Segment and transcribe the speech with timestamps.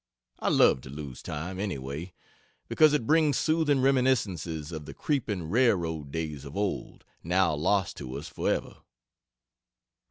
[0.39, 2.15] I love to lose time, anyway,
[2.67, 8.15] because it brings soothing reminiscences of the creeping railroad days of old, now lost to
[8.15, 8.77] us forever.